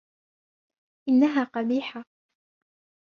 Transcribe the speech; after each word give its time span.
انها 1.09 1.43
قبيحة 1.43 2.03